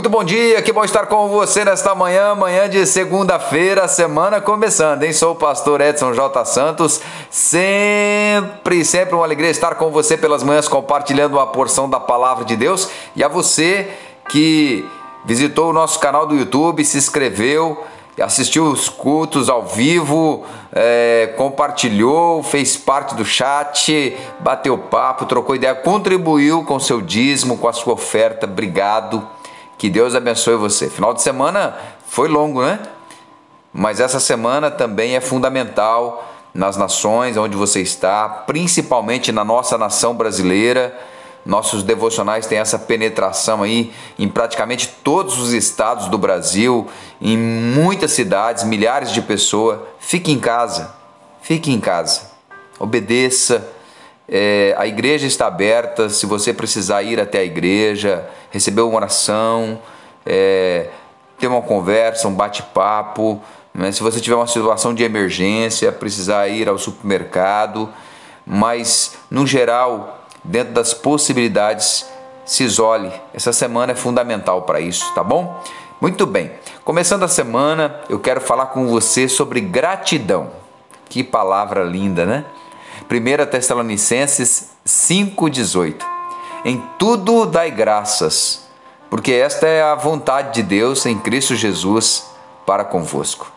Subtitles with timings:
[0.00, 5.02] Muito bom dia, que bom estar com você nesta manhã, manhã de segunda-feira, semana começando,
[5.02, 5.12] hein?
[5.12, 6.42] Sou o pastor Edson J.
[6.46, 12.46] Santos, sempre, sempre uma alegria estar com você pelas manhãs compartilhando uma porção da palavra
[12.46, 13.90] de Deus e a você
[14.30, 14.88] que
[15.26, 17.84] visitou o nosso canal do YouTube, se inscreveu,
[18.18, 25.74] assistiu os cultos ao vivo, é, compartilhou, fez parte do chat, bateu papo, trocou ideia,
[25.74, 28.46] contribuiu com seu dízimo, com a sua oferta.
[28.46, 29.39] Obrigado.
[29.80, 30.90] Que Deus abençoe você.
[30.90, 31.74] Final de semana
[32.06, 32.78] foi longo, né?
[33.72, 40.14] Mas essa semana também é fundamental nas nações onde você está, principalmente na nossa nação
[40.14, 40.94] brasileira.
[41.46, 46.86] Nossos devocionais têm essa penetração aí em praticamente todos os estados do Brasil,
[47.18, 49.78] em muitas cidades, milhares de pessoas.
[49.98, 50.94] Fique em casa,
[51.40, 52.30] fique em casa,
[52.78, 53.66] obedeça
[54.30, 56.08] é, a igreja está aberta.
[56.08, 59.80] Se você precisar ir até a igreja, receber uma oração,
[60.24, 60.86] é,
[61.36, 63.42] ter uma conversa, um bate-papo.
[63.74, 63.90] Né?
[63.90, 67.88] Se você tiver uma situação de emergência, precisar ir ao supermercado.
[68.46, 72.06] Mas, no geral, dentro das possibilidades,
[72.44, 73.12] se isole.
[73.34, 75.60] Essa semana é fundamental para isso, tá bom?
[76.00, 76.52] Muito bem.
[76.84, 80.50] Começando a semana, eu quero falar com você sobre gratidão.
[81.08, 82.44] Que palavra linda, né?
[83.10, 85.96] 1 Tessalonicenses 5,18.
[86.64, 88.68] Em tudo dai graças,
[89.10, 92.24] porque esta é a vontade de Deus em Cristo Jesus
[92.64, 93.50] para convosco.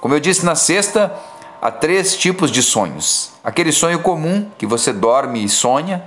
[0.00, 1.12] Como eu disse na sexta,
[1.60, 6.04] há três tipos de sonhos: aquele sonho comum que você dorme e sonha,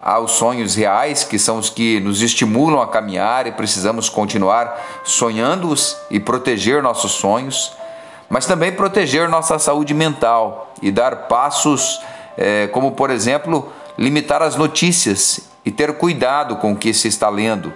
[0.00, 5.02] há os sonhos reais, que são os que nos estimulam a caminhar e precisamos continuar
[5.02, 7.72] sonhando-os e proteger nossos sonhos
[8.28, 12.00] mas também proteger nossa saúde mental e dar passos,
[12.36, 17.28] é, como por exemplo, limitar as notícias e ter cuidado com o que se está
[17.28, 17.72] lendo,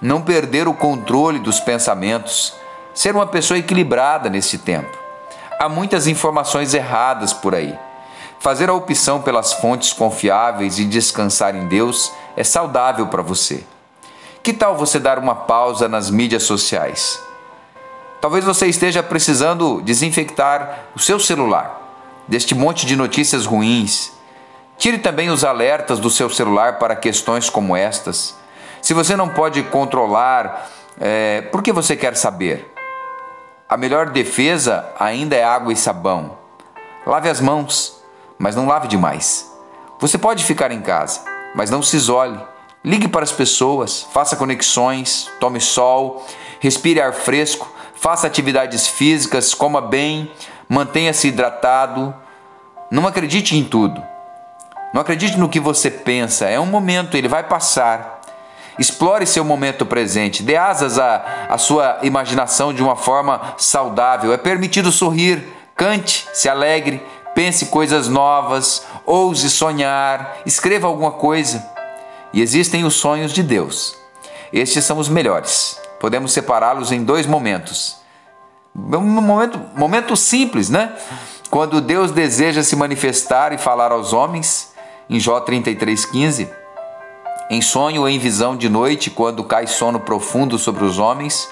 [0.00, 2.54] não perder o controle dos pensamentos,
[2.94, 4.96] ser uma pessoa equilibrada nesse tempo.
[5.58, 7.76] Há muitas informações erradas por aí.
[8.38, 13.64] Fazer a opção pelas fontes confiáveis e descansar em Deus é saudável para você.
[14.42, 17.25] Que tal você dar uma pausa nas mídias sociais?
[18.26, 21.80] Talvez você esteja precisando desinfectar o seu celular
[22.26, 24.10] deste monte de notícias ruins.
[24.76, 28.34] Tire também os alertas do seu celular para questões como estas.
[28.82, 30.68] Se você não pode controlar,
[31.00, 32.68] é, por que você quer saber?
[33.68, 36.36] A melhor defesa ainda é água e sabão.
[37.06, 38.02] Lave as mãos,
[38.36, 39.48] mas não lave demais.
[40.00, 41.20] Você pode ficar em casa,
[41.54, 42.40] mas não se isole.
[42.84, 46.26] Ligue para as pessoas, faça conexões, tome sol,
[46.58, 47.75] respire ar fresco
[48.06, 50.30] faça atividades físicas, coma bem,
[50.68, 52.14] mantenha-se hidratado.
[52.88, 54.00] Não acredite em tudo.
[54.94, 56.44] Não acredite no que você pensa.
[56.44, 58.20] É um momento, ele vai passar.
[58.78, 60.44] Explore seu momento presente.
[60.44, 64.32] Dê asas à, à sua imaginação de uma forma saudável.
[64.32, 65.42] É permitido sorrir,
[65.74, 71.60] cante, se alegre, pense coisas novas, ouse sonhar, escreva alguma coisa.
[72.32, 73.96] E existem os sonhos de Deus.
[74.52, 77.96] Estes são os melhores podemos separá-los em dois momentos.
[78.72, 80.92] Um momento, momento simples, né?
[81.50, 84.72] Quando Deus deseja se manifestar e falar aos homens,
[85.10, 86.48] em Jó 33,15.
[87.50, 91.48] Em sonho ou em visão de noite, quando cai sono profundo sobre os homens,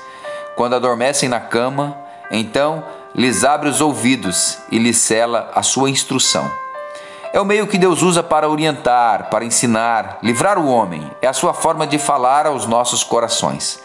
[0.55, 1.99] quando adormecem na cama,
[2.31, 6.49] então lhes abre os ouvidos e lhes cela a sua instrução.
[7.33, 11.11] É o meio que Deus usa para orientar, para ensinar, livrar o homem.
[11.21, 13.83] É a sua forma de falar aos nossos corações.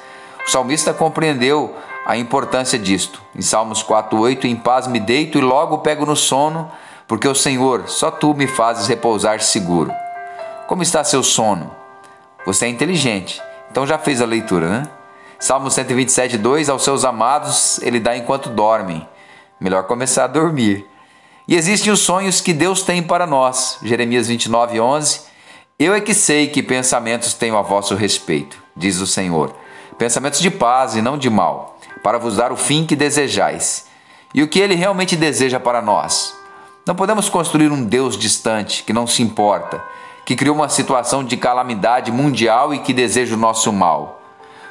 [0.49, 1.75] O salmista compreendeu
[2.07, 3.21] a importância disto.
[3.35, 6.71] Em Salmos 4:8, em paz me deito e logo pego no sono,
[7.07, 9.93] porque o Senhor, só tu me fazes repousar seguro.
[10.65, 11.69] Como está seu sono?
[12.47, 13.39] Você é inteligente.
[13.69, 14.87] Então já fez a leitura, né?
[15.37, 19.07] Salmo 127, 2, aos seus amados ele dá enquanto dormem.
[19.59, 20.83] Melhor começar a dormir.
[21.47, 23.77] E existem os sonhos que Deus tem para nós.
[23.83, 25.21] Jeremias 29, 11.
[25.77, 29.53] Eu é que sei que pensamentos tenho a vosso respeito, diz o Senhor
[29.99, 33.85] pensamentos de paz e não de mal, para vos dar o fim que desejais.
[34.33, 36.33] E o que ele realmente deseja para nós?
[36.87, 39.83] Não podemos construir um Deus distante, que não se importa,
[40.25, 44.21] que criou uma situação de calamidade mundial e que deseja o nosso mal.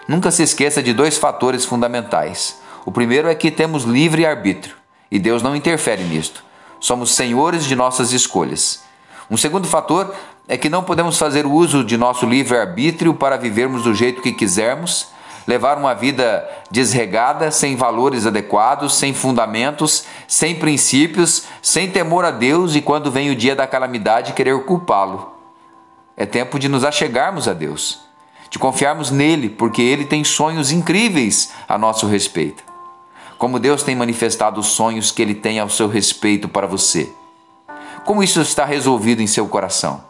[0.08, 2.58] Nunca se esqueça de dois fatores fundamentais.
[2.86, 4.76] O primeiro é que temos livre arbítrio,
[5.10, 6.42] e Deus não interfere nisto.
[6.80, 8.82] Somos senhores de nossas escolhas.
[9.30, 10.14] Um segundo fator
[10.48, 14.32] é que não podemos fazer uso de nosso livre arbítrio para vivermos do jeito que
[14.32, 15.17] quisermos
[15.48, 22.76] levar uma vida desregada, sem valores adequados, sem fundamentos, sem princípios, sem temor a Deus
[22.76, 25.32] e quando vem o dia da calamidade querer culpá-lo.
[26.14, 27.98] É tempo de nos achegarmos a Deus,
[28.50, 32.62] de confiarmos nele, porque ele tem sonhos incríveis a nosso respeito.
[33.38, 37.10] Como Deus tem manifestado os sonhos que ele tem ao seu respeito para você.
[38.04, 40.04] Como isso está resolvido em seu coração?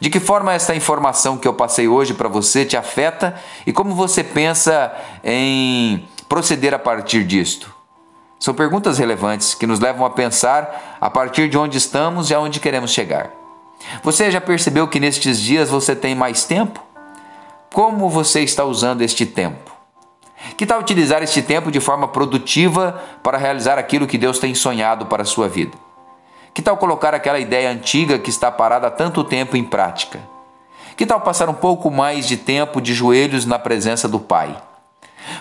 [0.00, 3.34] De que forma esta informação que eu passei hoje para você te afeta
[3.66, 4.92] e como você pensa
[5.24, 7.74] em proceder a partir disto?
[8.38, 12.60] São perguntas relevantes que nos levam a pensar a partir de onde estamos e aonde
[12.60, 13.30] queremos chegar.
[14.02, 16.82] Você já percebeu que nestes dias você tem mais tempo?
[17.72, 19.74] Como você está usando este tempo?
[20.56, 25.06] Que tal utilizar este tempo de forma produtiva para realizar aquilo que Deus tem sonhado
[25.06, 25.85] para a sua vida?
[26.56, 30.18] Que tal colocar aquela ideia antiga que está parada há tanto tempo em prática?
[30.96, 34.56] Que tal passar um pouco mais de tempo de joelhos na presença do Pai?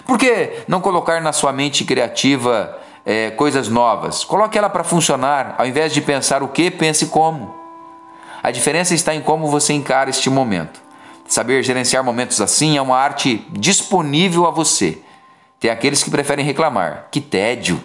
[0.05, 4.25] Por que não colocar na sua mente criativa é, coisas novas?
[4.25, 7.55] Coloque ela para funcionar, ao invés de pensar o que, pense como.
[8.43, 10.81] A diferença está em como você encara este momento.
[11.25, 14.97] Saber gerenciar momentos assim é uma arte disponível a você.
[15.61, 17.07] Tem aqueles que preferem reclamar.
[17.09, 17.81] Que tédio!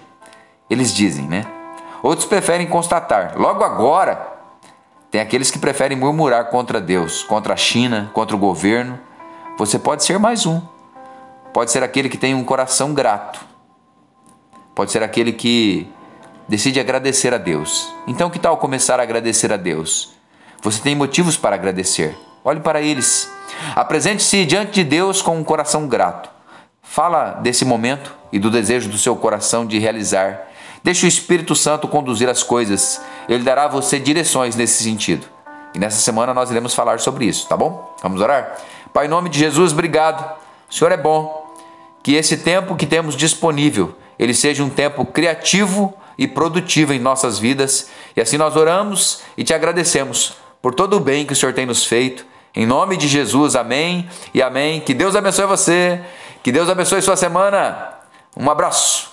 [0.68, 1.59] Eles dizem, né?
[2.02, 3.34] Outros preferem constatar.
[3.36, 4.38] Logo agora!
[5.10, 8.98] Tem aqueles que preferem murmurar contra Deus, contra a China, contra o governo.
[9.58, 10.60] Você pode ser mais um.
[11.52, 13.40] Pode ser aquele que tem um coração grato.
[14.74, 15.92] Pode ser aquele que
[16.46, 17.92] decide agradecer a Deus.
[18.06, 20.12] Então, que tal começar a agradecer a Deus?
[20.62, 22.16] Você tem motivos para agradecer.
[22.44, 23.30] Olhe para eles.
[23.74, 26.30] Apresente-se diante de Deus com um coração grato.
[26.82, 30.49] Fala desse momento e do desejo do seu coração de realizar.
[30.82, 33.00] Deixe o Espírito Santo conduzir as coisas.
[33.28, 35.26] Ele dará a você direções nesse sentido.
[35.74, 37.94] E nessa semana nós iremos falar sobre isso, tá bom?
[38.02, 38.56] Vamos orar?
[38.92, 40.38] Pai, em nome de Jesus, obrigado.
[40.68, 41.54] O Senhor é bom.
[42.02, 47.38] Que esse tempo que temos disponível, ele seja um tempo criativo e produtivo em nossas
[47.38, 47.88] vidas.
[48.16, 51.66] E assim nós oramos e te agradecemos por todo o bem que o Senhor tem
[51.66, 52.26] nos feito.
[52.54, 54.80] Em nome de Jesus, amém e amém.
[54.80, 56.00] Que Deus abençoe você,
[56.42, 57.94] que Deus abençoe sua semana.
[58.36, 59.09] Um abraço.